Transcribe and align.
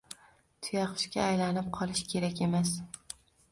Tuyaqushga 0.67 1.21
aylanib 1.27 1.71
qolish 1.77 2.03
kerak 2.17 2.43
emas. 2.49 2.75